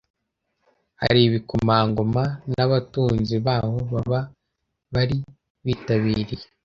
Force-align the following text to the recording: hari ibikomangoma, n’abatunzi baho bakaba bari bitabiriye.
hari 1.01 1.19
ibikomangoma, 1.27 2.23
n’abatunzi 2.53 3.35
baho 3.45 3.77
bakaba 3.93 4.19
bari 4.93 5.17
bitabiriye. 5.65 6.45